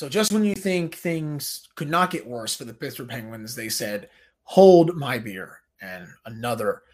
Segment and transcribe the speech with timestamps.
[0.00, 3.68] So just when you think things could not get worse for the Pittsburgh Penguins, they
[3.68, 4.08] said,
[4.44, 6.84] "Hold my beer," and another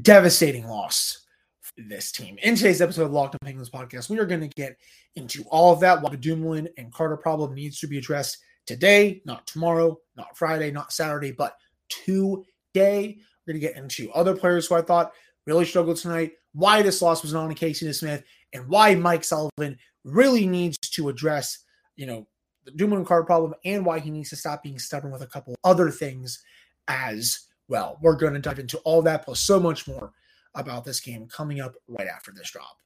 [0.00, 1.26] devastating loss
[1.60, 2.38] for this team.
[2.42, 4.78] In today's episode of Locked On Penguins podcast, we are going to get
[5.16, 6.00] into all of that.
[6.00, 10.70] Why the Dumoulin and Carter problem needs to be addressed today, not tomorrow, not Friday,
[10.70, 11.58] not Saturday, but
[11.90, 13.18] today.
[13.46, 15.12] We're going to get into other players who I thought
[15.46, 19.76] really struggled tonight, why this loss was not on Casey Smith, and why Mike Sullivan
[20.04, 21.58] really needs to address,
[21.98, 22.26] you know,
[22.64, 25.54] the Dumoulin card problem and why he needs to stop being stubborn with a couple
[25.64, 26.42] other things
[26.86, 27.98] as well.
[28.00, 30.12] We're going to dive into all that plus so much more
[30.54, 32.76] about this game coming up right after this drop.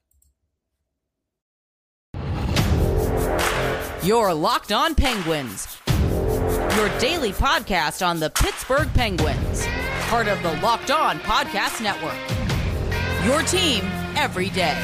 [4.03, 5.77] You're Locked On Penguins,
[6.75, 9.65] your daily podcast on the Pittsburgh Penguins,
[10.07, 12.17] part of the Locked On Podcast Network.
[13.25, 13.83] Your team
[14.17, 14.77] every day.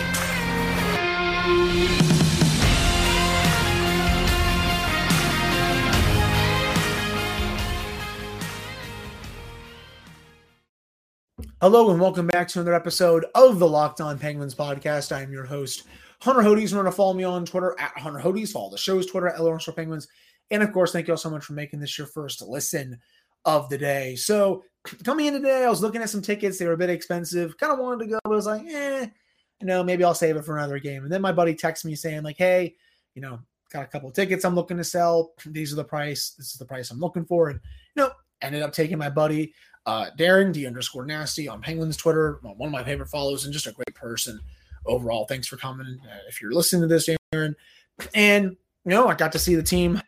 [11.61, 15.13] Hello and welcome back to another episode of the Locked On Penguins podcast.
[15.13, 15.83] I am your host,
[16.21, 16.71] Hunter Hodes.
[16.71, 18.53] Remember to follow me on Twitter at Hunter Hodes.
[18.53, 20.07] Follow the show's Twitter at Lawrence Penguins.
[20.51, 22.97] And of course, thank you all so much for making this your first listen
[23.43, 24.16] of the day.
[24.16, 24.63] So
[25.03, 26.57] coming in today, I was looking at some tickets.
[26.57, 27.57] They were a bit expensive.
[27.57, 29.07] Kind of wanted to go, but I was like, eh,
[29.59, 31.03] you know, maybe I'll save it for another game.
[31.03, 32.73] And then my buddy texts me saying, like, hey,
[33.16, 33.38] you know,
[33.69, 35.33] got a couple tickets I'm looking to sell.
[35.45, 36.35] These are the price.
[36.38, 37.49] This is the price I'm looking for.
[37.49, 37.59] And
[37.97, 39.53] you know, ended up taking my buddy
[39.85, 43.67] uh, Darren D underscore nasty on Penguins Twitter, one of my favorite follows, and just
[43.67, 44.39] a great person
[44.85, 45.25] overall.
[45.25, 45.99] Thanks for coming.
[46.05, 47.55] Uh, if you're listening to this, Darren,
[48.13, 50.02] and you know, I got to see the team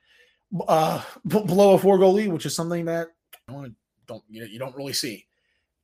[0.68, 3.08] uh, blow a four goal lead, which is something that
[3.50, 3.76] you
[4.08, 5.26] don't you don't really see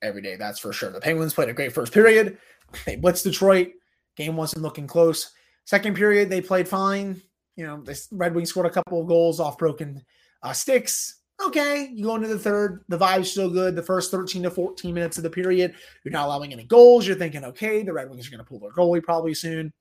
[0.02, 0.36] every day.
[0.36, 0.92] That's for sure.
[0.92, 2.38] The Penguins played a great first period.
[2.86, 3.72] They blitzed Detroit.
[4.16, 5.32] Game wasn't looking close.
[5.66, 7.22] Second period, they played fine.
[7.56, 10.04] You know, the Red Wings scored a couple of goals off broken
[10.44, 13.76] uh, sticks okay, you go into the third, the vibe's still good.
[13.76, 17.06] The first 13 to 14 minutes of the period, you're not allowing any goals.
[17.06, 19.72] You're thinking, okay, the Red Wings are going to pull their goalie probably soon.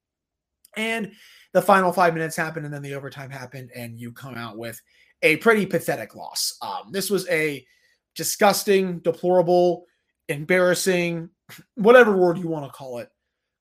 [0.76, 1.12] And
[1.52, 4.80] the final five minutes happened, and then the overtime happened, and you come out with
[5.22, 6.56] a pretty pathetic loss.
[6.60, 7.64] Um, this was a
[8.14, 9.86] disgusting, deplorable,
[10.28, 11.30] embarrassing,
[11.76, 13.08] whatever word you want to call it,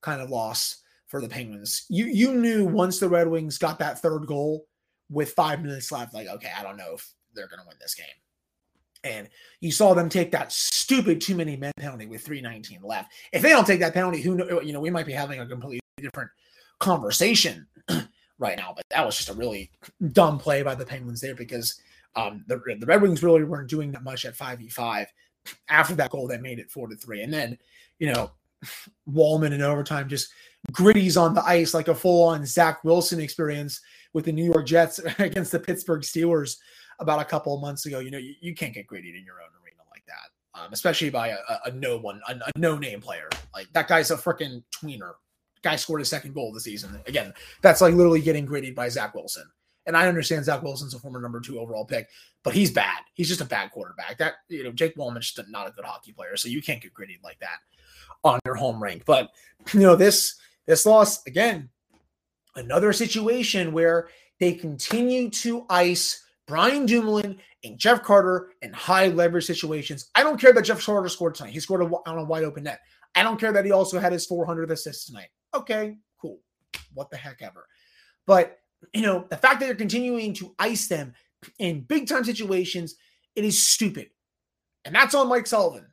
[0.02, 1.86] kind of loss for the Penguins.
[1.88, 4.66] You you knew once the Red Wings got that third goal
[5.08, 7.94] with five minutes left, like, okay, I don't know if they're going to win this
[7.94, 8.06] game.
[9.04, 9.28] And
[9.60, 13.12] you saw them take that stupid too many men penalty with 319 left.
[13.32, 15.46] If they don't take that penalty, who know, you know, we might be having a
[15.46, 16.30] completely different
[16.80, 17.66] conversation
[18.38, 18.72] right now.
[18.74, 19.70] But that was just a really
[20.12, 21.80] dumb play by the Penguins there because
[22.16, 25.06] um, the, the Red Wings really weren't doing that much at 5v5
[25.68, 27.22] after that goal that made it 4 to 3.
[27.22, 27.58] And then,
[27.98, 28.32] you know,
[29.08, 30.32] Walman in overtime just
[30.72, 33.80] gritties on the ice like a full on Zach Wilson experience
[34.12, 36.56] with the New York Jets against the Pittsburgh Steelers
[36.98, 37.98] about a couple of months ago.
[37.98, 41.10] You know, you, you can't get graded in your own arena like that, um, especially
[41.10, 43.28] by a, a, no one, a, a no name player.
[43.54, 45.12] Like that guy's a freaking tweener.
[45.62, 47.00] Guy scored his second goal of the season.
[47.06, 49.44] Again, that's like literally getting graded by Zach Wilson.
[49.86, 52.08] And I understand Zach Wilson's a former number two overall pick,
[52.42, 52.98] but he's bad.
[53.14, 54.18] He's just a bad quarterback.
[54.18, 56.92] That you know, Jake Walman's just not a good hockey player, so you can't get
[56.92, 57.58] graded like that
[58.24, 59.04] on your home rink.
[59.06, 59.30] But
[59.72, 60.36] you know, this
[60.66, 61.70] this loss again,
[62.56, 64.08] another situation where
[64.40, 70.10] they continue to ice Brian Dumoulin and Jeff Carter in high leverage situations.
[70.14, 71.52] I don't care that Jeff Carter scored tonight.
[71.52, 72.80] He scored a, on a wide open net.
[73.14, 75.28] I don't care that he also had his 400 assists tonight.
[75.54, 76.40] Okay, cool.
[76.94, 77.66] What the heck ever.
[78.26, 78.58] But,
[78.92, 81.14] you know, the fact that they're continuing to ice them
[81.58, 82.94] in big time situations,
[83.34, 84.08] it is stupid.
[84.84, 85.86] And that's on Mike Sullivan.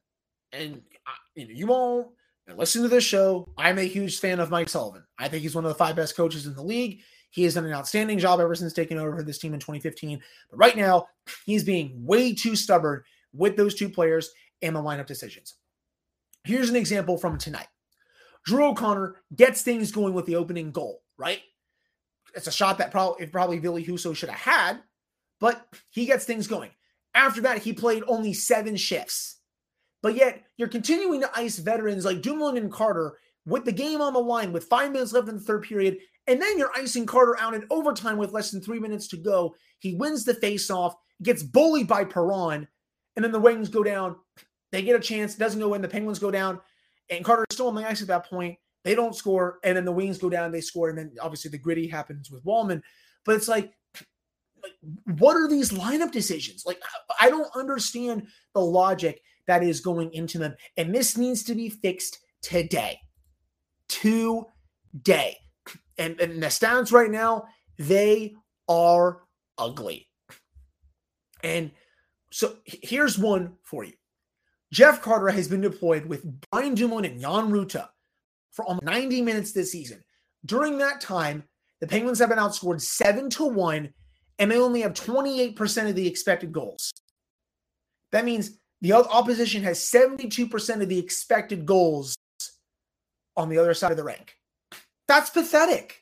[0.52, 2.08] And, uh, you know, you won't
[2.56, 3.50] listen to this show.
[3.58, 5.04] I'm a huge fan of Mike Sullivan.
[5.18, 7.02] I think he's one of the five best coaches in the league.
[7.34, 10.22] He has done an outstanding job ever since taking over for this team in 2015.
[10.52, 11.08] But right now,
[11.48, 13.02] he's being way too stubborn
[13.34, 14.30] with those two players
[14.62, 15.56] and the lineup decisions.
[16.44, 17.70] Here's an example from tonight.
[18.46, 21.42] Drew O'Connor gets things going with the opening goal, right?
[22.36, 24.84] It's a shot that probably probably Ville Husso should have had,
[25.40, 26.70] but he gets things going.
[27.16, 29.40] After that, he played only seven shifts.
[30.04, 34.14] But yet, you're continuing to ice veterans like Dumoulin and Carter with the game on
[34.14, 35.98] the line with five minutes left in the third period
[36.28, 39.56] and then you're icing Carter out in overtime with less than three minutes to go.
[39.80, 42.68] He wins the faceoff, gets bullied by Perron,
[43.16, 44.16] and then the Wings go down.
[44.72, 45.82] They get a chance, doesn't go in.
[45.82, 46.60] The Penguins go down,
[47.10, 48.58] and Carter's still on the ice at that point.
[48.84, 51.58] They don't score, and then the Wings go down, they score, and then obviously the
[51.58, 52.82] gritty happens with Walman.
[53.26, 53.72] But it's like,
[54.62, 54.74] like
[55.20, 56.64] what are these lineup decisions?
[56.66, 56.82] Like,
[57.20, 61.70] I don't understand the logic that is going into them, and this needs to be
[61.70, 63.00] fixed today.
[63.90, 65.38] Today
[65.98, 67.46] and, and the stands right now,
[67.78, 68.36] they
[68.68, 69.22] are
[69.58, 70.08] ugly.
[71.44, 71.72] And
[72.32, 73.94] so here's one for you.
[74.72, 77.90] Jeff Carter has been deployed with Brian Dumoulin and Jan Rutta
[78.52, 80.04] for almost 90 minutes this season.
[80.46, 81.44] During that time,
[81.80, 83.90] the Penguins have been outscored 7 to 1
[84.40, 86.92] and they only have 28% of the expected goals.
[88.12, 92.16] That means the opposition has 72% of the expected goals
[93.38, 94.36] on the other side of the rink.
[95.08, 96.02] That's pathetic.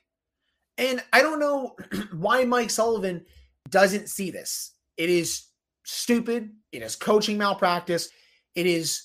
[0.78, 1.76] And I don't know
[2.14, 3.26] why Mike Sullivan
[3.70, 4.74] doesn't see this.
[4.98, 5.48] It is
[5.84, 6.52] stupid.
[6.72, 8.10] It is coaching malpractice.
[8.56, 9.04] It is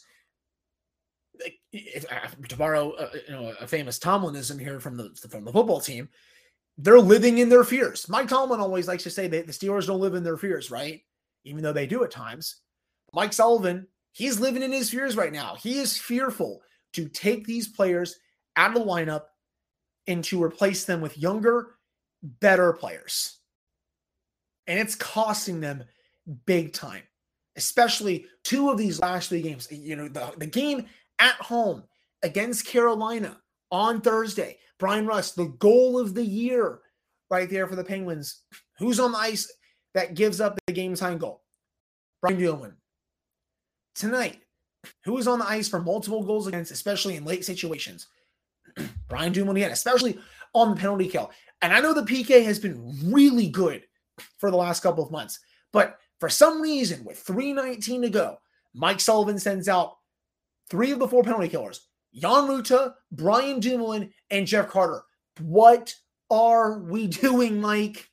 [1.72, 2.06] if,
[2.48, 6.08] to borrow uh, you know a famous Tomlinism here from the from the football team,
[6.78, 8.08] they're living in their fears.
[8.08, 11.02] Mike Tomlin always likes to say that the Steelers don't live in their fears, right?
[11.44, 12.56] Even though they do at times.
[13.12, 15.54] Mike Sullivan, he's living in his fears right now.
[15.54, 16.60] He is fearful
[16.94, 18.16] to take these players
[18.56, 19.22] out of the lineup
[20.06, 21.76] and to replace them with younger,
[22.23, 23.38] better players.
[24.67, 25.85] And it's costing them
[26.47, 27.03] big time,
[27.56, 29.69] especially two of these last three games.
[29.70, 30.87] You know, the, the game
[31.19, 31.85] at home
[32.23, 33.38] against Carolina
[33.70, 34.58] on Thursday.
[34.79, 36.81] Bryan Rust, the goal of the year
[37.31, 38.43] right there for the Penguins.
[38.79, 39.50] Who's on the ice
[39.94, 41.43] that gives up the game time goal?
[42.20, 42.75] Brian Dumoulin.
[43.94, 44.41] Tonight,
[45.05, 48.08] who is on the ice for multiple goals against, especially in late situations?
[49.08, 50.19] Brian Dumoulin especially
[50.55, 51.31] on the penalty kill.
[51.62, 53.84] And I know the PK has been really good
[54.38, 55.40] for the last couple of months,
[55.73, 58.38] but for some reason, with 319 to go,
[58.75, 59.96] Mike Sullivan sends out
[60.70, 65.02] three of the four penalty killers Jan Rutta, Brian Dumoulin, and Jeff Carter.
[65.40, 65.94] What
[66.31, 68.08] are we doing, Mike?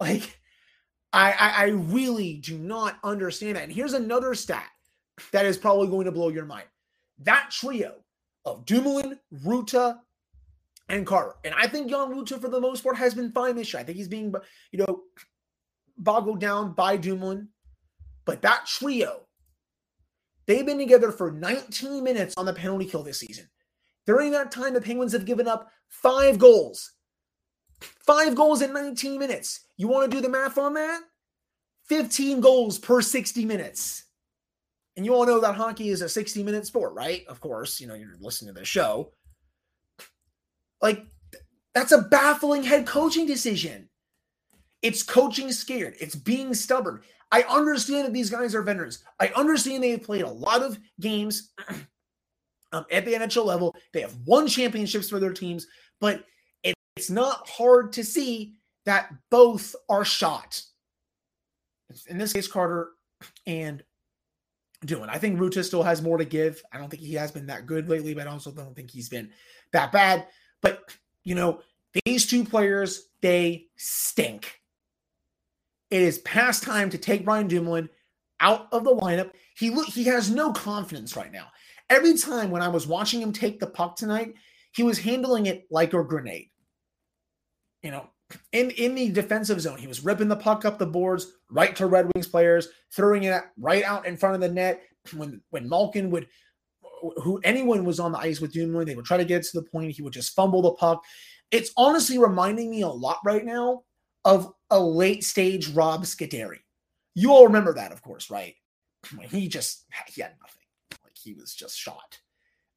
[0.00, 0.40] Like,
[1.12, 3.64] I, I, I really do not understand that.
[3.64, 4.66] And here's another stat
[5.32, 6.66] that is probably going to blow your mind.
[7.20, 7.94] That trio
[8.44, 9.98] of Dumoulin, Rutta,
[10.88, 11.34] and Carter.
[11.44, 13.80] And I think Jan Rutta, for the most part, has been fine this year.
[13.80, 14.34] I think he's being,
[14.70, 15.02] you know,
[15.96, 17.48] boggled down by Dumoulin.
[18.24, 19.26] But that trio,
[20.46, 23.48] they've been together for 19 minutes on the penalty kill this season.
[24.06, 26.92] During that time, the Penguins have given up five goals.
[27.80, 29.60] Five goals in 19 minutes.
[29.76, 31.02] You want to do the math on that?
[31.88, 34.03] 15 goals per 60 minutes.
[34.96, 37.24] And you all know that hockey is a 60 minute sport, right?
[37.28, 39.12] Of course, you know, you're listening to the show.
[40.80, 41.04] Like,
[41.74, 43.88] that's a baffling head coaching decision.
[44.82, 45.94] It's coaching scared.
[45.98, 47.00] It's being stubborn.
[47.32, 49.02] I understand that these guys are veterans.
[49.18, 51.52] I understand they have played a lot of games
[52.72, 53.74] um, at the NHL level.
[53.92, 55.66] They have won championships for their teams,
[56.00, 56.24] but
[56.62, 58.54] it, it's not hard to see
[58.84, 60.62] that both are shot.
[62.06, 62.90] In this case, Carter
[63.46, 63.82] and
[64.84, 65.08] Doing.
[65.08, 66.62] I think Rutta still has more to give.
[66.72, 69.08] I don't think he has been that good lately, but I also don't think he's
[69.08, 69.30] been
[69.72, 70.26] that bad.
[70.60, 70.82] But,
[71.22, 71.60] you know,
[72.04, 74.60] these two players, they stink.
[75.90, 77.88] It is past time to take Brian Dumoulin
[78.40, 79.30] out of the lineup.
[79.56, 81.46] He look he has no confidence right now.
[81.88, 84.34] Every time when I was watching him take the puck tonight,
[84.72, 86.50] he was handling it like a grenade.
[87.82, 88.10] You know,
[88.52, 91.86] in in the defensive zone, he was ripping the puck up the boards right to
[91.86, 94.82] Red Wings players, throwing it right out in front of the net.
[95.14, 96.28] When when Malkin would
[97.22, 99.66] who anyone was on the ice with Dumoulin, they would try to get to the
[99.66, 99.92] point.
[99.92, 101.02] He would just fumble the puck.
[101.50, 103.82] It's honestly reminding me a lot right now
[104.24, 106.60] of a late stage Rob Scuderi.
[107.14, 108.54] You all remember that, of course, right?
[109.14, 111.02] When he just he had nothing.
[111.04, 112.18] Like he was just shot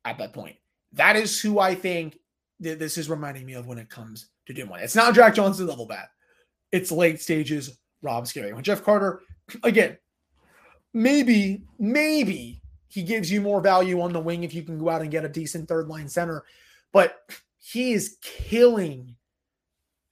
[0.04, 0.58] at that point.
[0.94, 2.20] That is who I think
[2.62, 4.84] th- this is reminding me of when it comes to Dumoulin.
[4.84, 6.08] It's not Jack Johnson level bad.
[6.72, 8.54] It's late stages Rob Scuderi.
[8.54, 9.22] When Jeff Carter,
[9.64, 9.98] again,
[10.94, 15.02] maybe, maybe he gives you more value on the wing if you can go out
[15.02, 16.44] and get a decent third line center.
[16.94, 17.18] But
[17.58, 19.16] he is killing,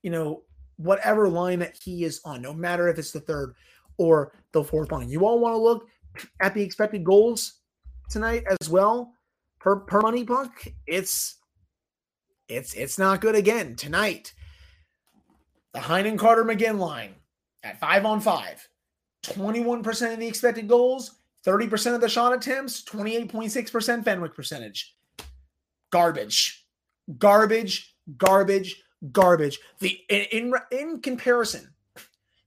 [0.04, 0.44] you know,
[0.78, 3.56] whatever line that he is on, no matter if it's the third
[3.98, 5.10] or the fourth line.
[5.10, 5.88] You all want to look
[6.42, 7.62] at the expected goals
[8.10, 9.14] tonight as well
[9.60, 10.66] per per money puck.
[10.86, 11.38] It's
[12.48, 14.34] it's it's not good again tonight.
[15.74, 17.16] The Heinen Carter McGinn line
[17.64, 18.68] at five on five,
[19.24, 24.96] 21% of the expected goals, 30% of the shot attempts, 28.6% Fenwick percentage.
[25.92, 26.66] Garbage.
[27.20, 29.60] Garbage, garbage, garbage.
[29.80, 31.74] The in in, comparison,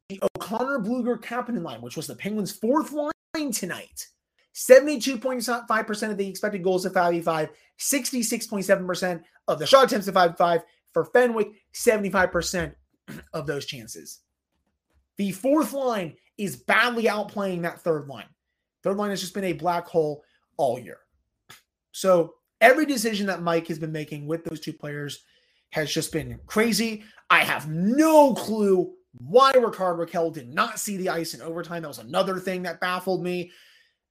[0.08, 4.08] the O'Connor Blueger Kapanen line, which was the Penguins' fourth line tonight,
[4.58, 7.48] 72.5% of the expected goals at 5v5,
[7.78, 10.62] 66.7% of the shot attempts at 5v5.
[10.92, 12.74] For Fenwick, 75%
[13.32, 14.20] of those chances.
[15.16, 18.28] The fourth line is badly outplaying that third line.
[18.82, 20.24] Third line has just been a black hole
[20.56, 20.98] all year.
[21.90, 25.24] So every decision that Mike has been making with those two players
[25.70, 27.02] has just been crazy.
[27.28, 31.82] I have no clue why Rickard Rakell did not see the ice in overtime.
[31.82, 33.50] That was another thing that baffled me,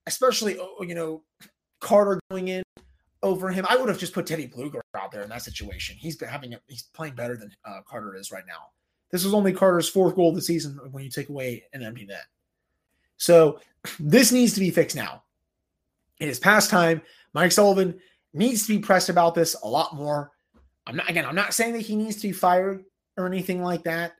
[0.08, 1.22] especially, oh, you know,
[1.80, 2.62] Carter going in
[3.22, 3.66] over him.
[3.68, 5.96] I would have just put Teddy Blueger out there in that situation.
[5.96, 8.70] He's been having a, he's playing better than uh, Carter is right now.
[9.10, 12.04] This was only Carter's fourth goal of the season when you take away an empty
[12.04, 12.26] net.
[13.16, 13.60] So
[14.00, 15.22] this needs to be fixed now.
[16.20, 17.00] It is past time.
[17.32, 17.98] Mike Sullivan
[18.32, 20.32] needs to be pressed about this a lot more.
[20.86, 22.84] I'm not again, I'm not saying that he needs to be fired
[23.16, 24.12] or anything like that,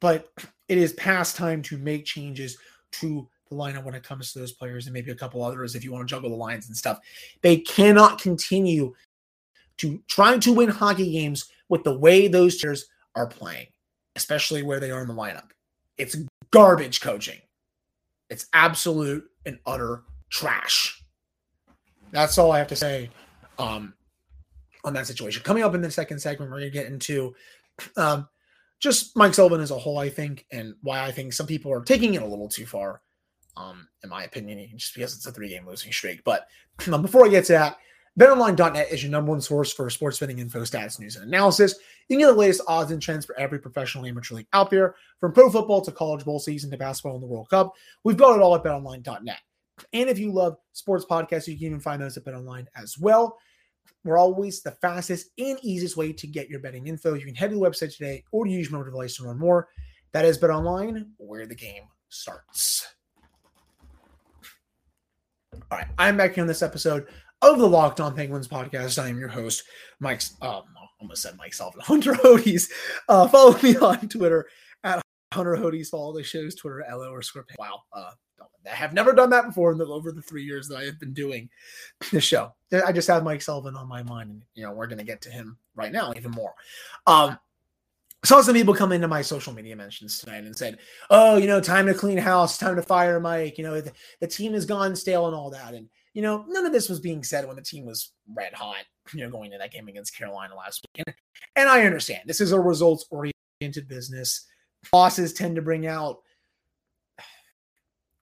[0.00, 0.28] but
[0.68, 2.56] it is past time to make changes
[2.92, 5.84] to the lineup when it comes to those players and maybe a couple others if
[5.84, 7.00] you want to juggle the lines and stuff.
[7.42, 8.94] They cannot continue
[9.78, 13.66] to trying to win hockey games with the way those players are playing,
[14.16, 15.50] especially where they are in the lineup.
[15.98, 16.16] It's
[16.50, 17.40] garbage coaching.
[18.28, 21.02] It's absolute and utter trash.
[22.12, 23.10] That's all I have to say
[23.58, 23.94] um,
[24.84, 25.42] on that situation.
[25.42, 27.34] Coming up in the second segment, we're going to get into
[27.96, 28.28] um,
[28.78, 31.82] just Mike Sullivan as a whole, I think, and why I think some people are
[31.82, 33.02] taking it a little too far,
[33.56, 36.22] um, in my opinion, just because it's a three game losing streak.
[36.24, 36.46] But
[36.92, 37.78] um, before I get to that,
[38.18, 41.76] BetOnline.net is your number one source for sports betting info, stats, news, and analysis.
[42.08, 44.68] You can get the latest odds and trends for every professional and amateur league out
[44.70, 47.72] there, from pro football to college bowl season to basketball and the World Cup.
[48.02, 49.38] We've got it all at BetOnline.net.
[49.92, 53.38] And if you love sports podcasts, you can even find those at BetOnline as well.
[54.04, 57.14] We're always the fastest and easiest way to get your betting info.
[57.14, 59.68] You can head to the website today or use your mobile device to learn more.
[60.12, 62.86] That is BetOnline, where the game starts.
[65.52, 67.08] All right, I'm back here on this episode
[67.42, 69.02] of the Locked On Penguins podcast.
[69.02, 69.64] I am your host,
[69.98, 70.22] Mike.
[70.40, 70.62] Um,
[71.00, 72.70] almost said Mike Sullivan, Hunter Hodes.
[73.08, 74.48] Uh, follow me on Twitter
[74.84, 75.02] at
[75.34, 75.88] Hunter Hodes.
[75.88, 77.56] Follow the show's Twitter, LO or script.
[77.58, 78.12] Wow, uh,
[78.64, 81.00] I have never done that before in the, over the three years that I have
[81.00, 81.48] been doing
[82.12, 82.52] the show.
[82.86, 85.20] I just have Mike Sullivan on my mind, and you know we're going to get
[85.22, 86.54] to him right now even more.
[87.08, 87.40] Um,
[88.24, 91.60] saw some people come into my social media mentions tonight and said, "Oh, you know,
[91.60, 93.58] time to clean house, time to fire Mike.
[93.58, 96.66] You know, the, the team has gone stale and all that." And you know, none
[96.66, 98.76] of this was being said when the team was red hot.
[99.12, 101.04] You know, going to that game against Carolina last week,
[101.56, 104.46] and, I understand this is a results oriented business.
[104.92, 106.18] Bosses tend to bring out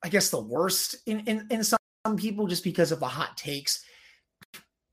[0.02, 1.78] I guess the worst in in, in some
[2.16, 3.84] people just because of the hot takes.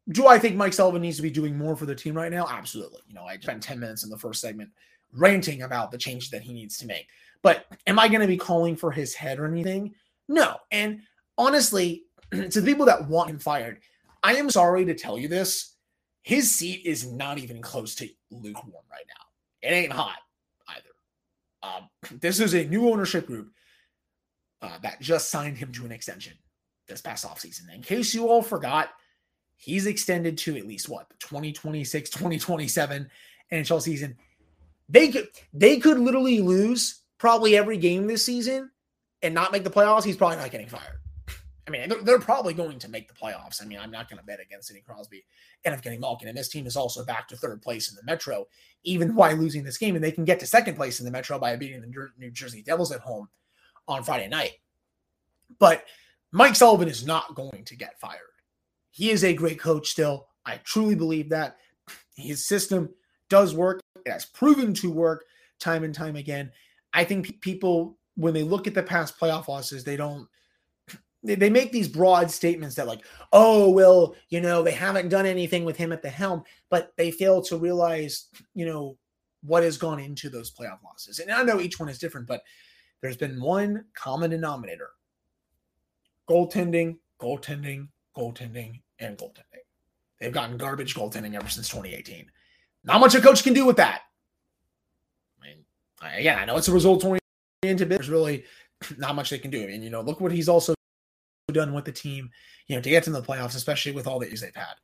[0.10, 2.46] Do I think Mike Sullivan needs to be doing more for the team right now?
[2.50, 3.02] Absolutely.
[3.08, 4.70] You know, I spent 10 minutes in the first segment
[5.14, 7.08] ranting about the changes that he needs to make.
[7.42, 9.94] But am I going to be calling for his head or anything?
[10.28, 10.58] No.
[10.72, 11.02] And
[11.38, 13.80] honestly, to the people that want him fired,
[14.24, 15.76] I am sorry to tell you this.
[16.24, 19.68] His seat is not even close to lukewarm right now.
[19.70, 20.18] It ain't hot
[20.70, 20.90] either.
[21.62, 23.52] Um, this is a new ownership group
[24.62, 26.34] uh, that just signed him to an extension
[26.88, 27.74] this past offseason.
[27.74, 28.90] In case you all forgot,
[29.56, 33.10] he's extended to at least what the 2026 2027
[33.52, 34.18] NHL season.
[34.90, 38.70] They could they could literally lose probably every game this season
[39.22, 40.04] and not make the playoffs.
[40.04, 41.00] He's probably not getting fired.
[41.68, 43.62] I mean, they're, they're probably going to make the playoffs.
[43.62, 45.26] I mean, I'm not going to bet against Sidney Crosby
[45.64, 46.28] and Evgeny Malkin.
[46.28, 48.46] And this team is also back to third place in the Metro,
[48.84, 49.96] even while losing this game.
[49.96, 52.62] And they can get to second place in the Metro by beating the New Jersey
[52.62, 53.30] Devils at home
[53.88, 54.52] on Friday night.
[55.58, 55.86] But
[56.32, 58.20] Mike Sullivan is not going to get fired.
[58.92, 60.28] He is a great coach still.
[60.46, 61.58] I truly believe that.
[62.16, 62.90] His system
[63.28, 63.82] does work.
[64.06, 65.26] It has proven to work
[65.60, 66.52] time and time again.
[66.94, 70.28] I think people, when they look at the past playoff losses, they don't
[71.24, 75.66] they make these broad statements that like oh well you know they haven't done anything
[75.66, 78.96] with him at the helm but they fail to realize you know
[79.42, 82.44] what has gone into those playoff losses and i know each one is different but
[83.02, 84.92] there's been one common denominator
[86.30, 89.64] goaltending, goaltending, goaltending, and goaltending.
[90.20, 92.32] They've gotten garbage goaltending ever since 2018.
[92.86, 94.02] Not much a coach can do with that.
[95.42, 97.90] I mean, again, I know it's a results oriented bit.
[97.90, 98.46] There's really
[98.98, 99.64] not much they can do.
[99.64, 100.76] I mean, you know, look what he's also
[101.52, 102.30] done with the team,
[102.68, 104.76] you know, to get to the playoffs, especially with all the issues they've had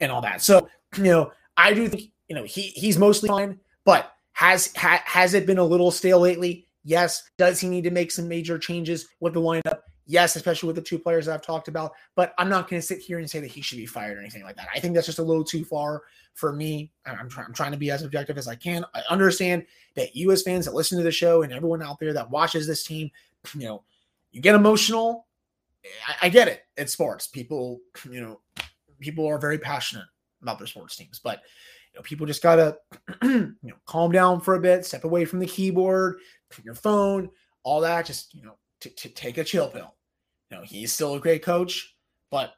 [0.00, 0.42] and all that.
[0.42, 5.00] So, you know, I do think, you know, he he's mostly fine, but has ha,
[5.04, 6.66] has it been a little stale lately?
[6.82, 7.22] Yes.
[7.38, 9.80] Does he need to make some major changes with the lineup?
[10.06, 11.92] Yes, especially with the two players that I've talked about.
[12.14, 14.20] But I'm not going to sit here and say that he should be fired or
[14.20, 14.68] anything like that.
[14.74, 16.02] I think that's just a little too far
[16.34, 16.90] for me.
[17.06, 18.84] I'm, try- I'm trying to be as objective as I can.
[18.94, 22.12] I understand that you, as fans that listen to the show, and everyone out there
[22.12, 23.10] that watches this team,
[23.54, 23.82] you know,
[24.32, 25.26] you get emotional.
[26.06, 26.64] I, I get it.
[26.76, 27.26] It's sports.
[27.26, 27.80] People,
[28.10, 28.40] you know,
[29.00, 30.06] people are very passionate
[30.42, 31.40] about their sports teams, but
[31.92, 32.76] you know, people just gotta,
[33.22, 36.18] you know, calm down for a bit, step away from the keyboard,
[36.62, 37.30] your phone,
[37.62, 38.06] all that.
[38.06, 39.94] Just you know, to, to take a chill pill.
[40.50, 41.94] You know, he's still a great coach,
[42.30, 42.54] but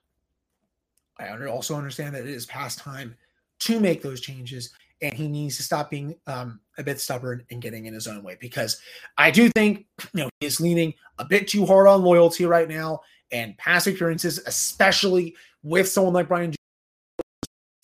[1.19, 3.17] I also understand that it is past time
[3.61, 7.61] to make those changes and he needs to stop being um, a bit stubborn and
[7.63, 8.81] getting in his own way because
[9.19, 13.01] I do think you know he's leaning a bit too hard on loyalty right now
[13.33, 16.55] and past appearances, especially with someone like Brian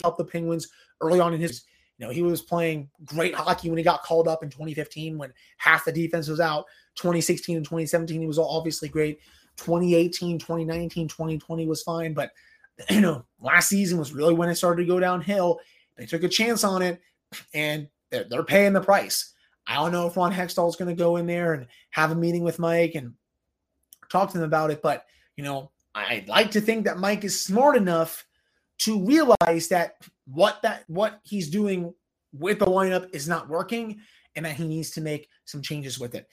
[0.01, 0.67] help the Penguins
[1.01, 1.63] early on in his.
[1.97, 5.31] You know, he was playing great hockey when he got called up in 2015 when
[5.57, 6.65] half the defense was out.
[6.95, 9.19] 2016 and 2017, he was obviously great.
[9.57, 12.31] 2018, 2019, 2020 was fine, but
[12.89, 15.59] you know, last season was really when it started to go downhill.
[15.97, 16.99] They took a chance on it,
[17.53, 19.33] and they're, they're paying the price.
[19.67, 22.15] I don't know if Ron Hextall is going to go in there and have a
[22.15, 23.13] meeting with Mike and
[24.09, 25.05] talk to them about it, but
[25.37, 28.25] you know, I'd like to think that Mike is smart enough
[28.79, 31.93] to realize that what that what he's doing
[32.31, 33.99] with the lineup is not working
[34.35, 36.27] and that he needs to make some changes with it.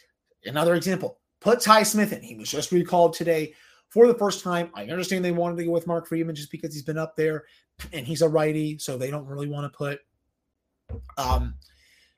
[0.44, 2.22] Another example, put Ty Smith in.
[2.22, 3.54] He was just recalled today
[3.90, 4.70] for the first time.
[4.74, 7.44] I understand they wanted to go with Mark Friedman just because he's been up there
[7.92, 10.00] and he's a righty, so they don't really want to put
[11.18, 11.54] um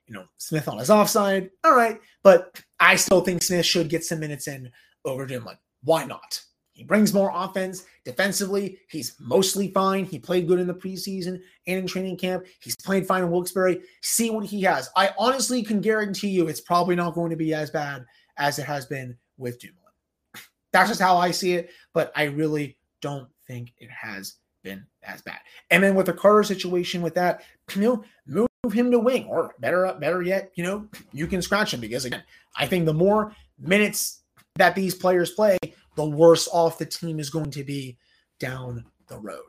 [0.07, 1.49] you know Smith on his offside.
[1.63, 4.71] All right, but I still think Smith should get some minutes in
[5.05, 5.57] over Dumoulin.
[5.83, 6.41] Why not?
[6.73, 8.79] He brings more offense defensively.
[8.89, 10.05] He's mostly fine.
[10.05, 12.45] He played good in the preseason and in training camp.
[12.59, 13.79] He's played fine in Wilkes-Barre.
[14.01, 14.89] See what he has.
[14.97, 18.05] I honestly can guarantee you it's probably not going to be as bad
[18.37, 19.79] as it has been with Dumoulin.
[20.73, 25.21] That's just how I see it, but I really don't think it has been as
[25.21, 25.39] bad.
[25.69, 27.43] And then with the Carter situation, with that,
[27.75, 31.41] you know, move him to wing, or better, up, better yet, you know, you can
[31.41, 32.23] scratch him because again,
[32.57, 34.21] I think the more minutes
[34.55, 35.57] that these players play,
[35.95, 37.97] the worse off the team is going to be
[38.39, 39.39] down the road.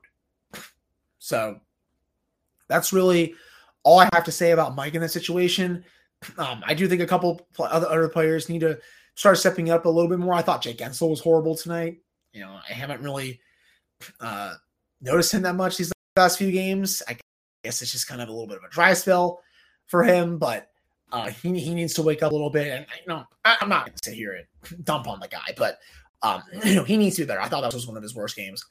[1.18, 1.60] So
[2.68, 3.34] that's really
[3.82, 5.84] all I have to say about Mike in that situation.
[6.38, 8.78] Um, I do think a couple other, other players need to
[9.14, 10.34] start stepping up a little bit more.
[10.34, 11.98] I thought Jake Guentzel was horrible tonight.
[12.32, 13.40] You know, I haven't really
[14.20, 14.54] uh,
[15.00, 17.02] noticed him that much these last few games.
[17.08, 17.16] I
[17.62, 19.40] guess it's just kind of a little bit of a dry spell
[19.86, 20.70] for him, but
[21.12, 22.68] uh, he, he needs to wake up a little bit.
[22.68, 25.54] And you know, I, am not going to sit here and dump on the guy,
[25.56, 25.78] but
[26.24, 27.40] um, you know, he needs to be better.
[27.40, 28.64] I thought that was one of his worst games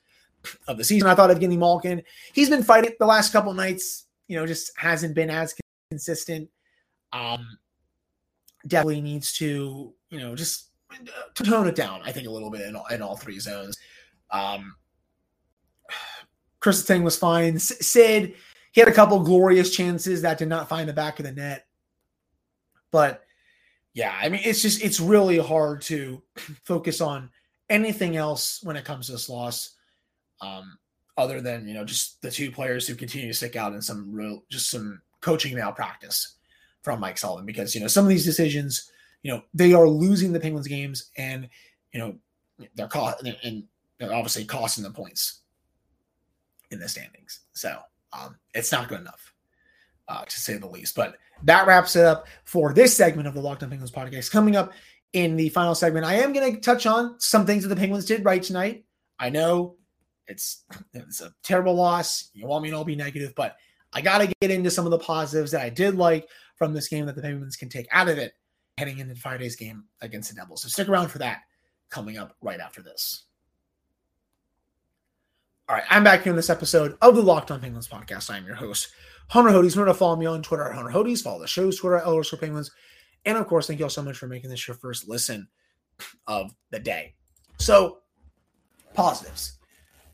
[0.68, 1.08] of the season.
[1.08, 2.02] I thought of Evgeny Malkin,
[2.34, 5.56] he's been fighting the last couple nights, you know, just hasn't been as
[5.90, 6.50] consistent.
[7.14, 7.46] Um,
[8.68, 10.72] definitely needs to, you know, just
[11.36, 13.78] to tone it down, I think, a little bit in, in all three zones.
[14.32, 14.76] Um,
[16.60, 17.60] Chris Tang was fine.
[17.60, 18.36] Sid,
[18.72, 21.68] he had a couple glorious chances that did not find the back of the net.
[22.90, 23.24] But
[23.94, 26.24] yeah, I mean, it's just, it's really hard to
[26.64, 27.30] focus on
[27.70, 29.76] anything else when it comes to this loss,
[30.42, 30.78] um,
[31.18, 34.12] other than you know just the two players who continue to stick out in some
[34.12, 36.38] real just some coaching malpractice
[36.82, 40.34] from Mike Sullivan because you know some of these decisions you know they are losing
[40.34, 41.48] the Penguins games and
[41.94, 42.16] you know
[42.76, 43.64] they're caught and
[44.00, 45.42] they're obviously costing them points
[46.72, 47.42] in the standings.
[47.54, 47.78] So
[48.12, 49.34] um, it's not good enough
[50.08, 50.96] uh, to say the least.
[50.96, 54.32] But that wraps it up for this segment of the Locked On Penguins podcast.
[54.32, 54.74] Coming up
[55.14, 58.06] in the final segment, I am going to touch on some things that the Penguins
[58.06, 58.86] did right tonight.
[59.20, 59.78] I know
[60.28, 62.30] it's it's a terrible loss.
[62.34, 63.56] You want me to all be negative, but
[63.94, 66.88] I got to get into some of the positives that I did like from this
[66.88, 68.34] game that the Penguins can take out of it
[68.78, 70.64] heading into Friday's game against the Devils.
[70.64, 71.42] So stick around for that
[71.90, 73.26] coming up right after this.
[75.70, 78.30] All right, I'm back here in this episode of the Locked On Penguins podcast.
[78.30, 78.90] I'm your host,
[79.30, 79.76] Hunter Hodes.
[79.76, 81.22] Remember to follow me on Twitter at Hunter Hodes.
[81.22, 82.72] Follow the show's Twitter at Elder Penguins.
[83.26, 85.48] And of course, thank you all so much for making this your first listen
[86.28, 87.14] of the day.
[87.58, 88.00] So,
[88.94, 89.58] positives.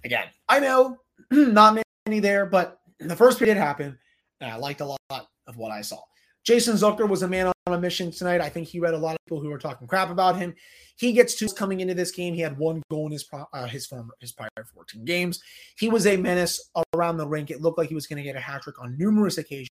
[0.03, 0.97] Again, I know
[1.31, 3.97] not many there, but the first period happened,
[4.41, 5.99] and I liked a lot of what I saw.
[6.43, 8.41] Jason Zucker was a man on a mission tonight.
[8.41, 10.55] I think he read a lot of people who were talking crap about him.
[10.95, 12.33] He gets two coming into this game.
[12.33, 15.41] He had one goal in his uh, his former his prior 14 games.
[15.77, 17.51] He was a menace around the rink.
[17.51, 19.69] It looked like he was going to get a hat trick on numerous occasions.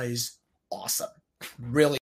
[0.00, 0.38] He's
[0.70, 1.10] awesome.
[1.58, 1.98] Really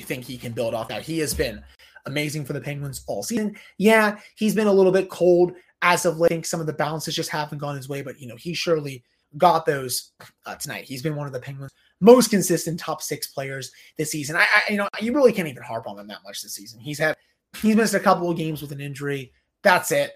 [0.00, 1.02] think he can build off that.
[1.02, 1.62] He has been
[2.06, 3.56] amazing for the Penguins all season.
[3.78, 5.52] Yeah, he's been a little bit cold
[5.82, 6.46] as of late.
[6.46, 9.02] Some of the bounces just haven't gone his way, but you know he surely
[9.36, 10.12] got those
[10.46, 10.84] uh, tonight.
[10.84, 14.36] He's been one of the Penguins' most consistent top six players this season.
[14.36, 16.80] I, I, you know, you really can't even harp on him that much this season.
[16.80, 17.16] He's had
[17.60, 19.32] he's missed a couple of games with an injury.
[19.62, 20.12] That's it.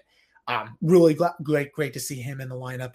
[0.47, 2.93] Um, really glad, great, great to see him in the lineup.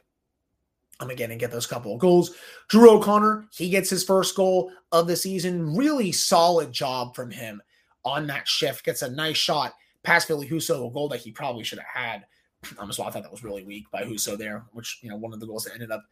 [1.11, 2.35] Again and get those couple of goals.
[2.69, 5.77] Drew O'Connor, he gets his first goal of the season.
[5.77, 7.62] Really solid job from him
[8.05, 8.85] on that shift.
[8.85, 12.27] Gets a nice shot past Ville Husso, a goal that he probably should have had.
[12.79, 15.35] Um, so I thought that was really weak by Husso there, which you know one
[15.35, 16.03] of the goals that ended up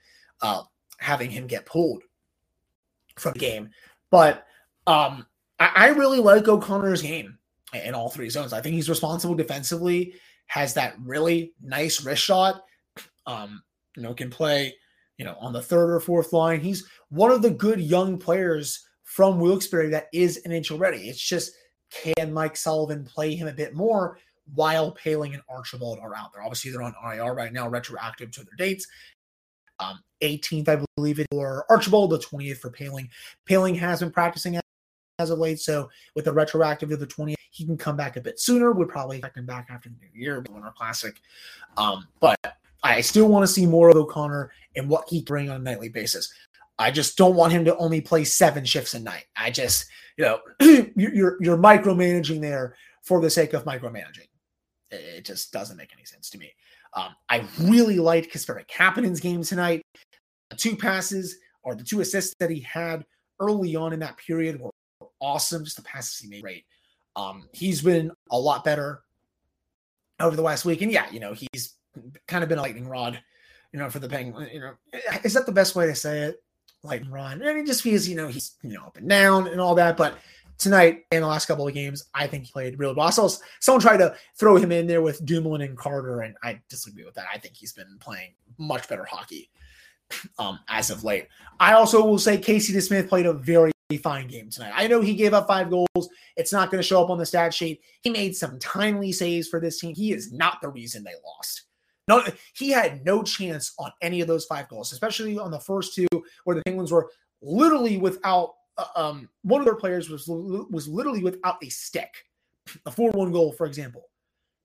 [0.42, 0.62] uh,
[0.98, 2.02] having him get pulled
[3.16, 3.70] from the game.
[4.10, 4.46] But
[4.86, 5.26] um,
[5.58, 7.38] I, I really like O'Connor's game
[7.72, 8.52] in all three zones.
[8.52, 10.14] I think he's responsible defensively,
[10.46, 12.64] has that really nice wrist shot.
[13.24, 13.62] Um,
[13.96, 14.74] you know, can play,
[15.22, 16.60] you know, on the third or fourth line.
[16.60, 21.08] He's one of the good young players from Wilkes-Barre that is NHL ready.
[21.08, 21.52] It's just
[21.92, 24.18] can Mike Sullivan play him a bit more
[24.52, 26.42] while Poehling and Archibald are out there?
[26.42, 28.88] Obviously, they're on IR right now, retroactive to their dates.
[29.78, 33.08] Um, 18th, I believe it, for Archibald, the 20th for Poehling.
[33.48, 34.58] Poehling has been practicing
[35.20, 38.20] as of late, so with the retroactive to the 20th, he can come back a
[38.20, 38.72] bit sooner.
[38.72, 41.14] We'd probably expect back after the new year, Winter Classic.
[41.76, 42.36] Um, but
[42.82, 45.88] I still want to see more of O'Connor and what he bring on a nightly
[45.88, 46.32] basis.
[46.78, 49.24] I just don't want him to only play seven shifts a night.
[49.36, 50.40] I just, you know,
[50.96, 54.28] you're you're micromanaging there for the sake of micromanaging.
[54.90, 56.52] It just doesn't make any sense to me.
[56.94, 59.82] Um, I really liked Kasperi Kapanen's game tonight.
[60.50, 63.04] The two passes or the two assists that he had
[63.40, 64.70] early on in that period were
[65.20, 65.64] awesome.
[65.64, 66.64] Just the passes he made, great.
[67.16, 69.02] Um, he's been a lot better
[70.20, 71.74] over the last week, and yeah, you know, he's
[72.26, 73.20] kind of been a lightning rod,
[73.72, 74.50] you know, for the Penguins.
[74.52, 74.74] You know,
[75.24, 76.42] is that the best way to say it?
[76.82, 77.42] Lightning rod.
[77.42, 79.96] I mean, just because you know he's you know up and down and all that,
[79.96, 80.18] but
[80.58, 83.10] tonight in the last couple of games, I think he played really well.
[83.12, 83.28] So
[83.60, 87.14] someone tried to throw him in there with Dumoulin and Carter, and I disagree with
[87.14, 87.26] that.
[87.32, 89.50] I think he's been playing much better hockey
[90.38, 91.28] um, as of late.
[91.60, 94.72] I also will say Casey DeSmith played a very fine game tonight.
[94.74, 96.08] I know he gave up five goals.
[96.36, 97.80] It's not going to show up on the stat sheet.
[98.02, 99.94] He made some timely saves for this team.
[99.94, 101.62] He is not the reason they lost.
[102.08, 105.94] No, he had no chance on any of those five goals, especially on the first
[105.94, 106.08] two
[106.44, 107.08] where the Penguins were
[107.40, 112.12] literally without uh, um, one of their players was was literally without a stick.
[112.86, 114.08] A four-one goal, for example,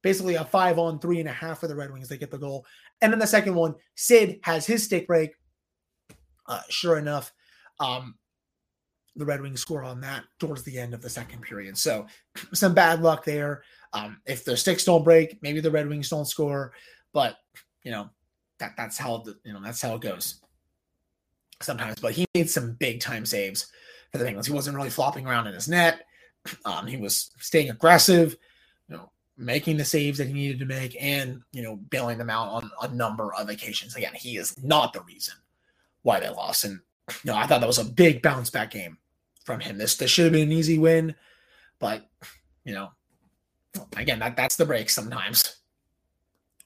[0.04, 2.08] basically a five on three and a half for the Red Wings.
[2.08, 2.66] They get the goal,
[3.02, 5.32] and then the second one, Sid has his stick break.
[6.48, 7.34] Uh, sure enough,
[7.80, 8.16] um,
[9.16, 11.78] the Red Wings score on that towards the end of the second period.
[11.78, 12.06] So
[12.54, 13.64] some bad luck there.
[13.94, 16.74] Um, if the sticks don't break, maybe the Red Wings don't score,
[17.18, 17.40] but
[17.82, 18.12] you know
[18.60, 20.40] that that's how the you know that's how it goes
[21.64, 22.00] sometimes.
[22.00, 23.72] But he made some big time saves
[24.12, 24.46] for the Penguins.
[24.46, 26.06] He wasn't really flopping around in his net.
[26.64, 28.38] Um, he was staying aggressive,
[28.88, 32.30] you know, making the saves that he needed to make, and you know, bailing them
[32.30, 33.96] out on a number of occasions.
[33.96, 35.34] Again, he is not the reason
[36.04, 36.66] why they lost.
[36.66, 36.80] And
[37.24, 39.00] you know, I thought that was a big bounce back game
[39.44, 39.80] from him.
[39.80, 41.16] This this should have been an easy win,
[41.80, 42.06] but
[42.64, 42.92] you know,
[43.96, 45.58] again, that that's the break sometimes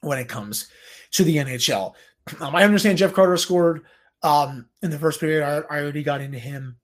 [0.02, 0.68] when it comes
[1.12, 1.94] to the NHL.
[2.40, 3.82] Um, I understand Jeff Carter scored
[4.22, 5.42] um, in the first period.
[5.42, 6.76] I, I already got into him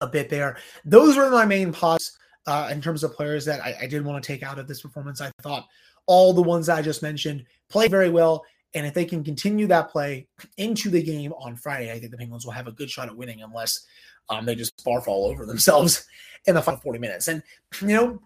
[0.00, 0.58] a bit there.
[0.84, 4.22] Those were my main pause uh, in terms of players that I, I did want
[4.22, 5.20] to take out of this performance.
[5.20, 5.66] I thought
[6.06, 8.44] all the ones I just mentioned played very well.
[8.74, 12.18] And if they can continue that play into the game on Friday, I think the
[12.18, 13.86] Penguins will have a good shot at winning unless
[14.28, 16.06] um, they just barf all over themselves
[16.46, 17.28] in the final 40 minutes.
[17.28, 17.42] And,
[17.80, 18.22] you know,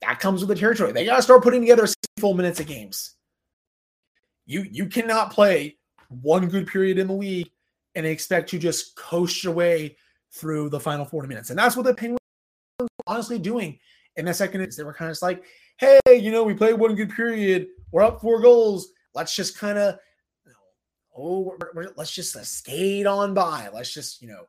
[0.00, 0.92] that comes with the territory.
[0.92, 1.86] They got to start putting together
[2.22, 3.16] full minutes of games.
[4.46, 5.76] You you cannot play
[6.08, 7.50] one good period in the league
[7.96, 9.96] and expect to just coast your way
[10.32, 11.50] through the final 40 minutes.
[11.50, 12.20] And that's what the Penguins
[12.78, 13.76] were honestly doing
[14.14, 15.42] in the second is They were kind of like,
[15.78, 17.66] hey, you know, we played one good period.
[17.90, 18.92] We're up four goals.
[19.14, 19.98] Let's just kind of,
[21.16, 23.68] oh, we're, we're, let's just uh, skate on by.
[23.74, 24.46] Let's just, you know,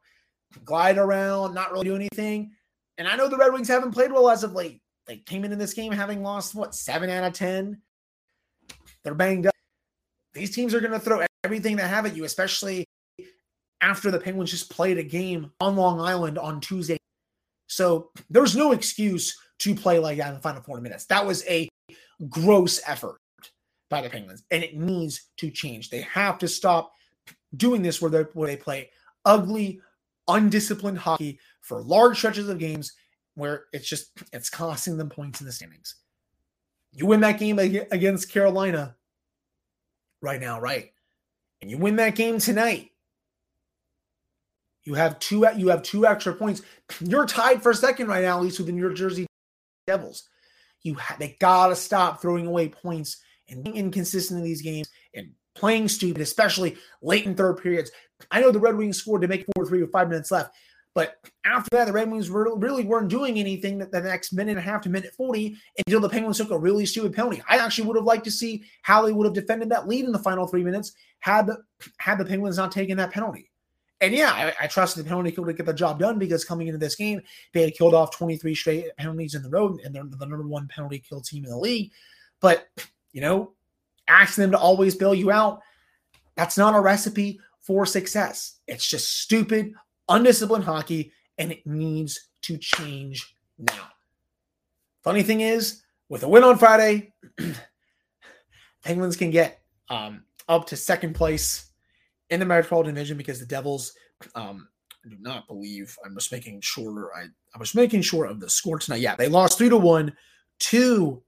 [0.64, 2.52] glide around, not really do anything.
[3.00, 4.83] And I know the Red Wings haven't played well as of late.
[5.06, 7.82] They came into this game having lost, what, seven out of 10?
[9.04, 9.56] They're banged up.
[10.34, 12.86] These teams are going to throw everything they have at you, especially
[13.82, 16.98] after the Penguins just played a game on Long Island on Tuesday.
[17.68, 21.06] So there's no excuse to play like that in the final 40 minutes.
[21.06, 21.68] That was a
[22.30, 23.18] gross effort
[23.90, 25.90] by the Penguins, and it needs to change.
[25.90, 26.94] They have to stop
[27.56, 28.90] doing this where they where they play
[29.26, 29.82] ugly,
[30.28, 32.94] undisciplined hockey for large stretches of games
[33.36, 35.96] where it's just it's costing them points in the standings.
[36.92, 38.96] You win that game against Carolina
[40.22, 40.92] right now, right?
[41.62, 42.92] And you win that game tonight
[44.86, 45.46] you have two.
[45.56, 46.62] You have two extra points.
[47.00, 49.26] You're tied for second right now, at least with the New Jersey
[49.88, 50.28] Devils.
[50.84, 53.18] You ha- they gotta stop throwing away points
[53.50, 57.92] and being inconsistent in these games and playing stupid, especially late in third periods.
[58.32, 60.54] I know the Red Wings scored to make four three with five minutes left,
[60.96, 64.60] but after that, the Red Wings were, really weren't doing anything the next minute and
[64.60, 67.42] a half to minute 40 until the Penguins took a really stupid penalty.
[67.50, 70.12] I actually would have liked to see how they would have defended that lead in
[70.12, 71.58] the final three minutes had the,
[71.98, 73.50] had the Penguins not taken that penalty.
[74.02, 76.68] And yeah, I, I trusted the penalty kill to get the job done because coming
[76.68, 77.22] into this game,
[77.54, 80.68] they had killed off 23 straight penalties in the road, and they're the number one
[80.68, 81.92] penalty kill team in the league.
[82.42, 82.68] But,
[83.14, 83.54] you know,
[84.08, 85.62] asking them to always bail you out,
[86.36, 88.60] that's not a recipe for success.
[88.68, 89.74] It's just stupid,
[90.10, 93.88] undisciplined hockey, and it needs to change now.
[95.04, 97.14] Funny thing is, with a win on Friday,
[98.84, 101.72] Penguins can get um, up to second place
[102.30, 103.94] in the Metropolitan Division because the Devils
[104.36, 104.70] Um,
[105.10, 108.80] do not believe I'm just making sure I, I was making sure of the score
[108.80, 109.02] tonight.
[109.02, 110.16] Yeah, they lost three to one
[110.60, 111.22] to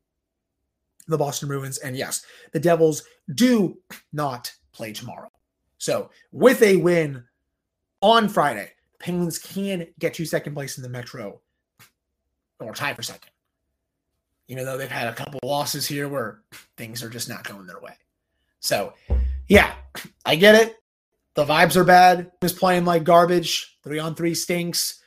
[1.07, 1.77] the Boston Bruins.
[1.79, 3.77] And yes, the Devils do
[4.13, 5.29] not play tomorrow.
[5.77, 7.23] So with a win
[8.05, 11.41] on Friday, Penguins can get to second place in the Metro
[12.59, 13.31] or tie for second.
[14.47, 16.41] Even though they've had a couple losses here where
[16.77, 17.95] things are just not going their way.
[18.59, 18.93] So,
[19.47, 19.73] yeah,
[20.23, 20.75] I get it.
[21.33, 22.31] The vibes are bad.
[22.43, 23.75] Just playing like garbage.
[23.83, 25.01] Three on three stinks.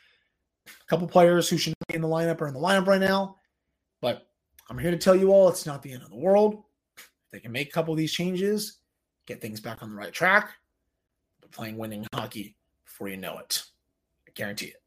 [0.67, 3.37] A couple players who should be in the lineup are in the lineup right now.
[4.01, 4.27] But
[4.69, 6.65] I'm here to tell you all it's not the end of the world.
[7.31, 8.79] They can make a couple of these changes,
[9.25, 10.51] get things back on the right track.
[11.41, 12.57] But playing winning hockey
[12.99, 13.63] before you know it.
[14.27, 14.83] I guarantee it.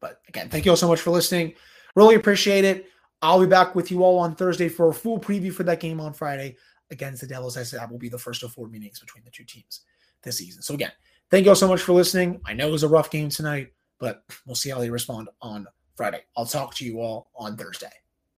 [0.00, 1.54] But again, thank you all so much for listening.
[1.96, 2.86] Really appreciate it.
[3.20, 6.00] I'll be back with you all on Thursday for a full preview for that game
[6.00, 6.56] on Friday
[6.92, 7.56] against the Devils.
[7.56, 9.80] I said that will be the first of four meetings between the two teams
[10.22, 10.62] this season.
[10.62, 10.92] So again,
[11.28, 12.40] thank you all so much for listening.
[12.46, 15.66] I know it was a rough game tonight, but we'll see how they respond on
[15.96, 16.22] Friday.
[16.36, 17.90] I'll talk to you all on Thursday.